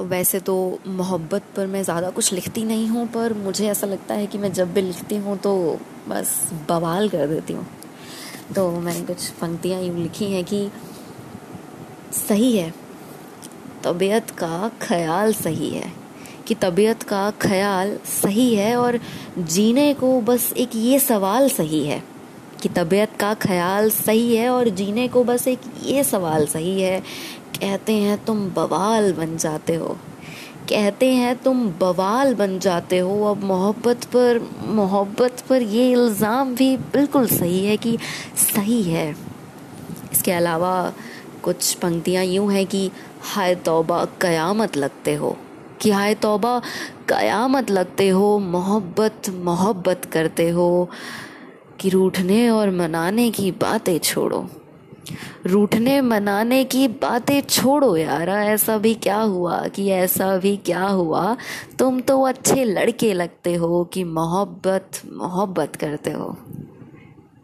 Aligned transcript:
वैसे 0.00 0.38
तो 0.40 0.54
मोहब्बत 0.88 1.42
पर 1.56 1.66
मैं 1.66 1.82
ज़्यादा 1.82 2.10
कुछ 2.10 2.32
लिखती 2.32 2.64
नहीं 2.64 2.88
हूँ, 2.88 3.06
पर 3.08 3.32
मुझे 3.34 3.68
ऐसा 3.68 3.86
लगता 3.86 4.14
है 4.14 4.26
कि 4.26 4.38
मैं 4.38 4.52
जब 4.52 4.72
भी 4.74 4.80
लिखती 4.80 5.16
हूँ 5.16 5.36
तो 5.38 5.54
बस 6.08 6.32
बवाल 6.68 7.08
कर 7.08 7.26
देती 7.26 7.52
हूँ। 7.52 7.66
तो 8.54 8.70
मैंने 8.72 9.00
कुछ 9.00 9.28
पंक्तियाँ 9.32 9.80
यूँ 9.82 9.96
लिखी 9.96 10.32
हैं 10.32 10.44
कि 10.44 10.68
सही 12.18 12.56
है, 12.56 12.72
तबीयत 13.84 14.30
का 14.30 14.70
ख्याल 14.82 15.32
सही 15.34 15.70
है, 15.70 15.92
कि 16.46 16.54
तबीयत 16.54 17.02
का 17.02 17.30
ख्याल 17.40 17.96
सही 18.12 18.54
है 18.54 18.74
और 18.76 18.98
जीने 19.38 19.92
को 19.94 20.20
बस 20.22 20.52
एक 20.56 20.76
ये 20.76 20.98
सवाल 21.00 21.48
सही 21.50 21.84
है। 21.86 22.02
कि 22.64 22.68
तबीयत 22.68 23.10
का 23.20 23.34
ख्याल 23.34 23.90
सही 23.90 24.36
है 24.36 24.48
और 24.50 24.68
जीने 24.68 25.08
को 25.08 25.24
बस 25.24 25.48
एक 25.48 25.60
ये 25.82 26.04
सवाल 26.04 26.46
सही 26.46 26.80
है, 26.80 27.00
कहते 27.60 27.92
हैं 27.92 28.24
तुम 28.24 28.50
बवाल 28.50 29.12
बन 29.12 29.36
जाते 29.36 29.74
हो। 29.74 29.98
कहते 30.68 31.12
हैं 31.12 31.36
तुम 31.42 31.68
बवाल 31.70 32.34
बन 32.34 32.58
जाते 32.58 32.98
हो। 32.98 33.24
अब 33.24 33.44
मोहब्बत 33.44 34.04
पर 34.04 34.50
मोहब्बत 34.66 35.40
पर 35.40 35.62
ये 35.62 35.92
इल्ज़ाम 35.92 36.54
भी 36.54 36.76
बिल्कुल 36.76 37.26
सही 37.26 37.64
है 37.66 37.76
कि 37.76 37.98
सही 38.36 38.82
है। 38.82 39.16
इसके 40.12 40.32
अलावा 40.32 40.92
कुछ 41.42 41.74
पंक्तियाँ 41.74 42.24
यूँ 42.24 42.52
हैं 42.52 42.66
कि 42.66 42.90
हाय 43.22 43.54
तौबा, 43.54 44.04
कयामत 44.04 44.76
लगते 44.76 45.14
हो। 45.14 45.36
कि 45.80 45.90
हाय 45.90 46.14
तौबा, 46.14 46.60
कयामत 47.08 47.70
लगते 47.70 48.08
हो, 48.08 48.38
मोहब्बत 48.38 49.28
मोहब्बत 49.28 50.04
करते 50.04 50.50
हो। 50.50 50.88
कि 51.80 51.88
रूठने 51.88 52.50
और 52.50 52.70
मनाने 52.70 53.30
की 53.30 53.50
बातें 53.50 53.98
छोड़ो। 53.98 54.46
रूठने, 55.46 56.00
मनाने 56.00 56.64
की 56.64 56.88
बातें 56.88 57.40
छोड़ो 57.40 57.96
यार, 57.96 58.28
ऐसा 58.28 58.78
भी 58.78 58.94
क्या 58.94 59.20
हुआ 59.20 59.68
कि 59.68 59.90
ऐसा 59.90 60.36
भी 60.36 60.56
क्या 60.56 60.86
हुआ? 60.86 61.36
तुम 61.78 62.00
तो 62.00 62.22
अच्छे 62.22 62.64
लड़के 62.64 63.12
लगते 63.12 63.54
हो 63.54 63.84
कि 63.84 64.04
मोहब्बत 64.04 64.90
मोहब्बत 65.12 65.76
करते 65.76 66.10
हो। 66.10 66.36